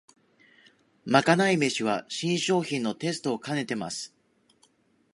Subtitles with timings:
[1.05, 4.15] まかない飯は新商品のテストをかねてます